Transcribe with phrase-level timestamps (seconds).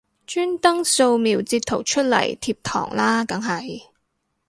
[0.25, 3.83] 專登掃瞄截圖出嚟貼堂啦梗係